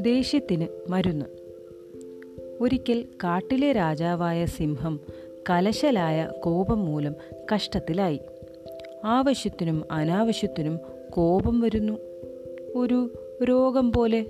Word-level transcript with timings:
ദേഷ്യത്തിന് 0.00 0.66
മരുന്ന്. 0.88 1.26
ഒരിക്കൽ 2.60 3.04
കാട്ടിലെ 3.24 3.72
രാജാവായ 3.72 4.46
സിംഹം 4.46 5.00
കലശലായ 5.50 6.30
കോപം 6.40 6.86
മൂലം 6.86 7.14
കഷ്ടത്തിലായി. 7.54 8.20
ആവശ്യത്തിനും 9.04 9.84
അനാവശ്യത്തിനും 9.90 10.78
കോപം 11.10 11.60
വരുന്നു. 11.60 11.98
ഒരു 12.74 13.10
രോഗം 13.44 13.92
പോലെ. 13.92 14.26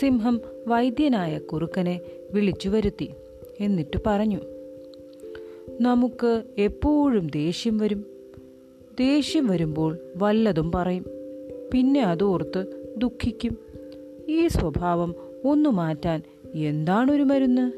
സിംഹം 0.00 0.40
വൈദ്യനായ 0.66 1.38
കുറുക്കനെ 1.38 2.00
വിളിച്ചു 2.32 2.68
വരുത്തി 2.68 3.10
എന്നിട്ട് 3.60 3.96
പറഞ്ഞു 4.06 4.40
നമുക്ക് 5.80 6.42
എപ്പോഴും 6.58 7.26
ദേഷ്യം 7.26 7.78
വരും. 7.78 8.11
ദേഷ്യം 8.98 9.46
വരുമ്പോൾ 9.46 9.98
വല്ലതും 10.16 10.72
പറയും. 10.72 11.06
പിന്നെ 11.72 12.02
അതോർത്ത് 12.02 12.92
ദുഃഖിക്കും. 12.98 13.58
ഈ 14.28 14.46
സ്വഭാവം 14.46 15.14
ഒന്നു 15.44 15.70
മാറ്റാൻ 15.70 16.22
എന്താണൊരു 16.54 17.22
മരുന്ന്? 17.22 17.72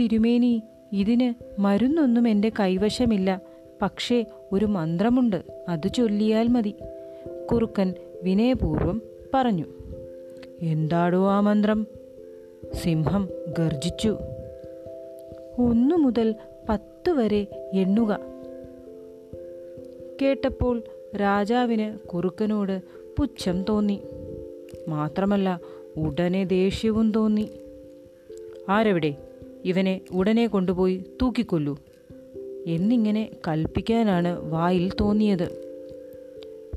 തിരുമേനി 0.00 0.62
ഇതിന് 0.92 1.60
മരുന്നൊന്നും 1.60 2.28
എന്റെ 2.28 2.52
കൈവശമില്ല. 2.60 3.40
പക്ഷേ 3.82 4.24
ഒരു 4.52 4.64
മന്ത്രമുണ്ട് 4.64 5.42
അത് 5.68 5.92
ചൊല്ലിയാൽ 5.92 6.48
മതി. 6.48 6.74
കുറുക്കൻ 7.52 7.94
വിനയപൂർവം 8.22 9.02
പറഞ്ഞു. 9.34 9.64
എന്താടോ 10.62 11.30
ആ 11.30 11.40
മന്ത്രം? 11.40 11.86
സിംഹം 12.74 13.28
ഗർജിച്ചു 13.58 14.18
ഒന്നു 15.58 15.94
മുതൽ 15.94 16.34
പത്ത് 16.68 17.10
വരെ 17.10 17.46
എണ്ണുക. 17.72 18.39
കേട്ടപ്പോൾ 20.22 20.82
രാജാവിന് 21.20 22.08
കുറുക്കനോട് 22.08 22.82
പുച്ഛം 23.18 23.62
തോന്നി. 23.62 24.00
മാത്രമല്ല 24.88 25.60
ഉടനെ 25.96 26.44
ദേഷ്യവും 26.44 27.12
തോന്നി. 27.12 27.50
ആരെവിടെ? 28.68 29.14
ഇവനെ 29.64 30.00
ഉടനെ 30.12 30.46
കൊണ്ടുപോയി 30.46 31.04
തൂക്കിക്കൊല്ലൂ. 31.22 31.76
എന്നിങ്ങനെ 32.66 33.28
കൽപ്പിക്കാനാണ് 33.48 34.50
വായിൽ 34.50 34.92
തോന്നിയത്. 35.00 35.70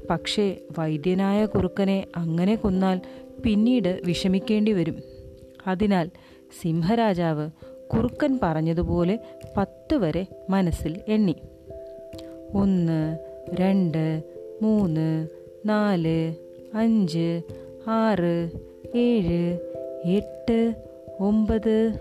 പക്ഷേ 0.10 0.58
വൈദ്യനായ 0.80 1.46
കുറുക്കനെ 1.46 2.08
അങ്ങനെ 2.18 2.56
കൊന്നാൽ 2.56 3.02
പിന്നീട് 3.46 4.02
വിഷമിക്കേണ്ടി 4.06 4.72
വരും. 4.72 5.04
അതിനാൽ 5.68 6.10
സിംഹരാജാവ് 6.62 7.50
കുറുക്കൻ 7.94 8.40
പറഞ്ഞതുപോലെ 8.44 9.20
പത്ത് 9.58 9.96
വരെ 9.96 10.26
മനസ്സിൽ 10.50 11.02
എണ്ണി. 11.08 11.36
ഒന്ന് 12.54 13.33
രണ്ട് 13.60 14.24
മൂന്ന് 14.62 15.28
നാല് 15.66 16.34
അഞ്ച് 16.74 17.42
ആറ് 17.88 18.50
ഏഴ് 18.96 19.60
എട്ട് 20.06 20.76
ഒമ്പത് 21.20 21.94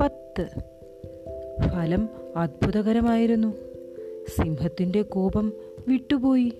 പത്ത്. 0.00 0.46
ഫലം 1.68 2.08
അത്ഭുതകരമായിരുന്നു. 2.36 3.54
സിംഹത്തിന്റെ 4.36 5.02
കോപം 5.02 5.52
വിട്ടുപോയി. 5.88 6.52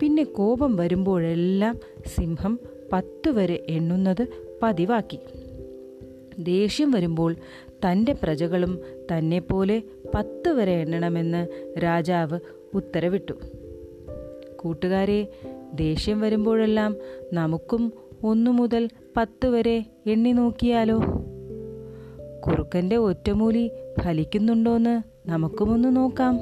പിന്നെ 0.00 0.24
കോപം 0.24 0.76
വരുമ്പോഴെല്ലാം 0.76 1.80
സിംഹം 2.06 2.58
പത്ത് 2.92 3.30
വരെ 3.30 3.66
എണ്ണുന്നത് 3.68 4.26
പതിവാക്കി. 4.62 5.18
ദേഷ്യം 6.38 6.90
വരുമ്പോൾ 6.90 7.36
തന്റെ 7.68 8.12
പ്രജകളും 8.12 8.80
തന്നെപ്പോലെ 9.12 9.82
പത്ത് 10.14 10.48
വരെ 10.48 10.72
എണ്ണണമെന്ന് 10.72 11.46
രാജാവ് 11.82 12.40
ഉത്തരവിട്ടു. 12.74 13.32
കൂട്ടുകാരെ 14.56 15.28
ദേഷ്യം 15.74 16.20
വരുമ്പോഴെല്ലാം 16.20 16.96
നമുക്കും 17.32 17.92
ഒന്നു 18.24 18.50
മുതൽ 18.50 18.88
പത്ത് 19.16 19.46
വരെ 19.46 19.84
എണ്ണി 20.06 20.32
നോക്കിയാലോ? 20.32 21.00
കുറുക്കന്റെ 22.46 22.96
ഒറ്റമൂലി 22.96 23.70
ഫലിക്കുന്നുണ്ടോന്ന് 24.02 25.02
നമുക്കുമൊന്ന് 25.28 25.96
നോക്കാം. 25.96 26.40